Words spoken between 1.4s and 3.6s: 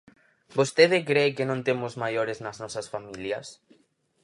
non temos maiores nas nosas familias?